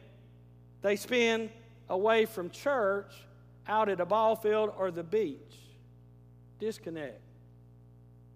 [0.82, 1.52] they spend
[1.90, 3.12] away from church
[3.68, 5.38] out at a ball field or the beach.
[6.62, 7.20] Disconnect.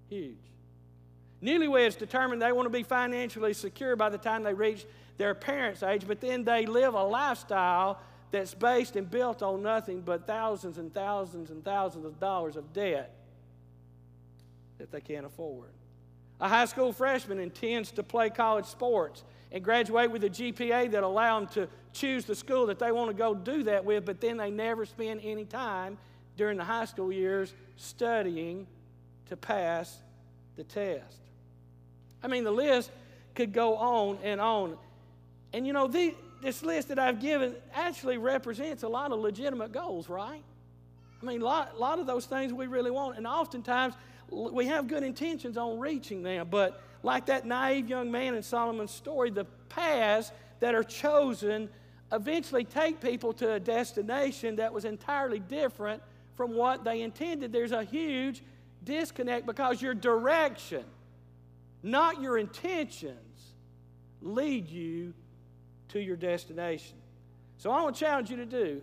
[0.10, 0.36] Huge.
[1.44, 4.86] Newlyweds determine they want to be financially secure by the time they reach
[5.18, 8.00] their parents' age, but then they live a lifestyle
[8.32, 12.74] that's based and built on nothing but thousands and thousands and thousands of dollars of
[12.74, 13.14] debt
[14.80, 15.70] that they can't afford.
[16.42, 21.04] A high school freshman intends to play college sports and graduate with a GPA that
[21.04, 24.20] allow them to choose the school that they want to go do that with, but
[24.20, 26.00] then they never spend any time
[26.38, 28.68] during the high school years studying
[29.28, 29.98] to pass
[30.56, 31.20] the test.
[32.24, 32.92] I mean, the list
[33.34, 34.78] could go on and on.
[35.54, 39.72] And you know, the, this list that I've given actually represents a lot of legitimate
[39.72, 40.44] goals, right?
[41.22, 43.18] I mean, a lot, lot of those things we really want.
[43.18, 43.96] And oftentimes
[44.30, 46.48] we have good intentions on reaching them.
[46.50, 51.70] But like that naive young man in Solomon's story, the paths that are chosen
[52.12, 56.02] eventually take people to a destination that was entirely different
[56.36, 57.52] from what they intended.
[57.52, 58.44] There's a huge
[58.84, 60.84] disconnect because your direction,
[61.82, 63.54] not your intentions,
[64.22, 65.14] lead you
[65.90, 66.98] to your destination.
[67.58, 68.82] So I want to challenge you to do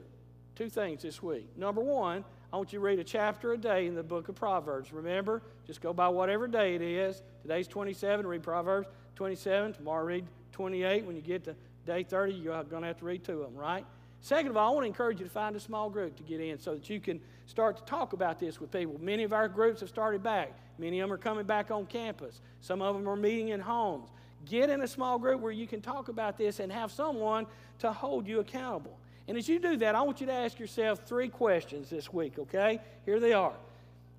[0.55, 1.47] two things this week.
[1.57, 4.35] Number one, I want you to read a chapter a day in the book of
[4.35, 4.93] Proverbs.
[4.93, 7.23] Remember, just go by whatever day it is.
[7.43, 9.75] Today's 27, read Proverbs 27.
[9.75, 11.05] Tomorrow, read 28.
[11.05, 13.57] When you get to day 30, you're going to have to read two of them,
[13.57, 13.87] right?
[14.21, 16.41] Second of all, I want to encourage you to find a small group to get
[16.41, 18.99] in so that you can start to talk about this with people.
[19.01, 20.53] Many of our groups have started back.
[20.79, 22.41] Many of them are coming back on campus.
[22.61, 24.09] Some of them are meeting in homes.
[24.47, 27.47] Get in a small group where you can talk about this and have someone
[27.81, 28.99] to hold you accountable.
[29.29, 32.39] And as you do that, I want you to ask yourself three questions this week,
[32.39, 32.81] okay?
[33.05, 33.55] Here they are.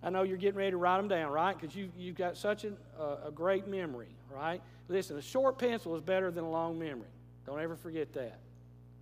[0.01, 1.57] I know you're getting ready to write them down, right?
[1.59, 2.73] Because you, you've got such a,
[3.25, 4.61] a great memory, right?
[4.89, 7.07] Listen, a short pencil is better than a long memory.
[7.45, 8.39] Don't ever forget that,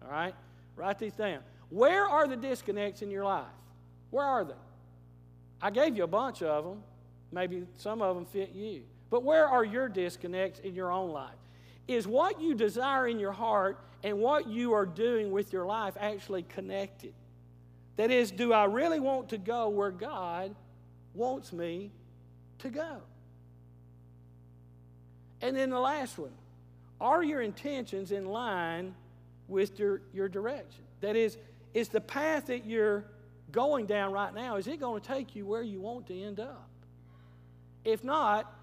[0.04, 0.34] all right?
[0.76, 1.40] Write these down.
[1.70, 3.46] Where are the disconnects in your life?
[4.12, 4.54] Where are they?
[5.62, 6.84] I gave you a bunch of them.
[7.32, 8.84] Maybe some of them fit you.
[9.10, 11.36] But where are your disconnects in your own life?
[11.88, 15.96] Is what you desire in your heart and what you are doing with your life
[16.00, 17.14] actually connected?
[17.98, 20.56] That is, do I really want to go where God
[21.14, 21.92] wants me
[22.60, 22.98] to go?
[25.42, 26.32] And then the last one
[27.00, 28.94] are your intentions in line
[29.48, 30.84] with your, your direction?
[31.02, 31.38] That is,
[31.74, 33.06] is the path that you're
[33.52, 36.40] going down right now, is it going to take you where you want to end
[36.40, 36.70] up?
[37.84, 38.54] If not,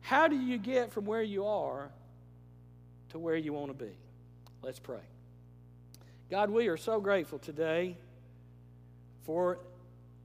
[0.00, 1.90] how do you get from where you are
[3.10, 3.92] to where you want to be?
[4.62, 5.00] Let's pray.
[6.30, 7.96] God, we are so grateful today
[9.24, 9.58] for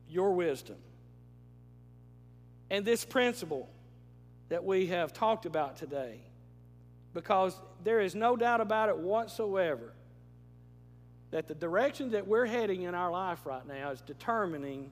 [0.09, 0.77] your wisdom
[2.69, 3.69] and this principle
[4.49, 6.19] that we have talked about today
[7.13, 9.93] because there is no doubt about it whatsoever
[11.35, 14.89] that the direction that we're heading in our life right now is determining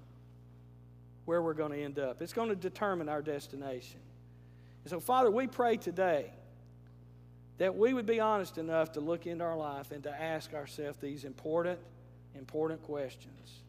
[1.23, 2.21] where we're going to end up.
[2.21, 4.01] It's going to determine our destination.
[4.83, 6.25] And so, Father, we pray today
[7.59, 10.97] that we would be honest enough to look into our life and to ask ourselves
[10.99, 11.79] these important,
[12.35, 13.61] important questions.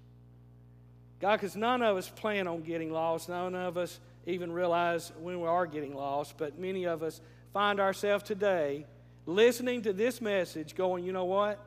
[1.20, 5.40] God, because none of us plan on getting lost, none of us even realize when
[5.40, 7.20] we are getting lost, but many of us
[7.52, 8.84] find ourselves today
[9.26, 11.64] listening to this message going, you know what?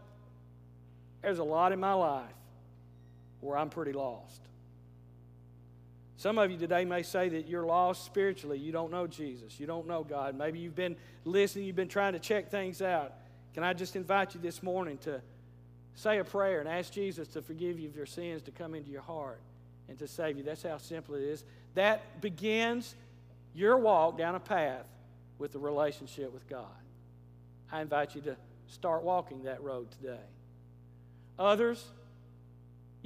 [1.22, 2.26] There's a lot in my life
[3.41, 4.41] where I'm pretty lost.
[6.18, 8.57] Some of you today may say that you're lost spiritually.
[8.57, 9.59] You don't know Jesus.
[9.59, 10.36] You don't know God.
[10.36, 10.95] Maybe you've been
[11.26, 13.13] listening, you've been trying to check things out.
[13.53, 15.22] Can I just invite you this morning to
[15.93, 18.89] say a prayer and ask Jesus to forgive you of your sins, to come into
[18.89, 19.39] your heart
[19.89, 20.43] and to save you?
[20.43, 21.43] That's how simple it is.
[21.76, 22.95] That begins
[23.53, 24.86] your walk down a path
[25.38, 26.65] with a relationship with God.
[27.72, 28.36] I invite you to
[28.68, 30.18] start walking that road today.
[31.39, 31.83] Others,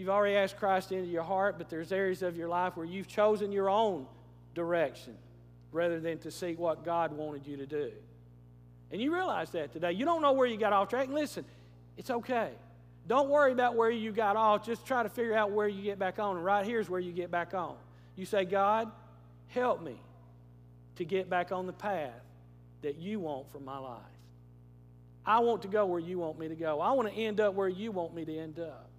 [0.02, 3.08] You've already asked Christ into your heart, but there's areas of your life where you've
[3.08, 4.08] chosen your own
[4.56, 5.16] direction
[5.72, 7.92] rather than to seek what God wanted you to do.
[8.92, 9.92] And you realize that today.
[9.92, 11.06] You don't know where you got off track.
[11.06, 11.46] And listen,
[11.98, 12.50] it's okay.
[13.08, 14.66] Don't worry about where you got off.
[14.66, 16.36] Just try to figure out where you get back on.
[16.36, 17.76] And right here's where you get back on.
[18.16, 18.92] You say, God,
[19.50, 19.96] help me
[20.96, 22.24] to get back on the path
[22.82, 24.02] that you want for my life.
[25.26, 26.82] I want to go where you want me to go.
[26.82, 28.90] I want to end up where you want me to end up.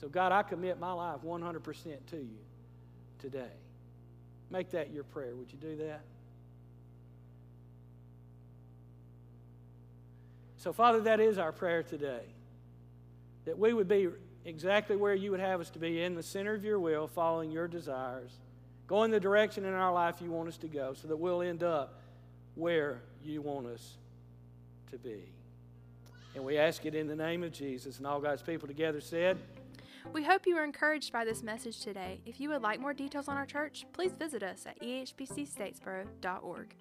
[0.00, 2.38] So, God, I commit my life 100% to you
[3.20, 3.50] today.
[4.50, 5.34] Make that your prayer.
[5.34, 6.00] Would you do that?
[10.56, 12.22] So, Father, that is our prayer today.
[13.44, 14.08] That we would be
[14.44, 17.50] exactly where you would have us to be in the center of your will, following
[17.50, 18.30] your desires,
[18.88, 21.62] going the direction in our life you want us to go, so that we'll end
[21.62, 22.00] up
[22.54, 23.96] where you want us
[24.90, 25.32] to be.
[26.34, 27.98] And we ask it in the name of Jesus.
[27.98, 29.38] And all God's people together said,
[30.12, 32.20] we hope you were encouraged by this message today.
[32.24, 36.74] If you would like more details on our church, please visit us at ehbcstatesboro.org.